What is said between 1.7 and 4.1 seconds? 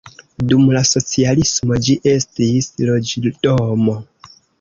ĝi estis loĝdomo.